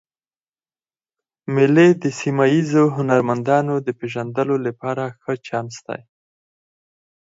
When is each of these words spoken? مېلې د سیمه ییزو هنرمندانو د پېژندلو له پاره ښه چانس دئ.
مېلې 1.53 1.87
د 2.01 2.03
سیمه 2.19 2.45
ییزو 2.53 2.83
هنرمندانو 2.97 3.75
د 3.85 3.87
پېژندلو 3.99 4.55
له 4.65 4.71
پاره 4.79 5.05
ښه 5.21 5.33
چانس 5.47 5.75
دئ. 5.87 6.01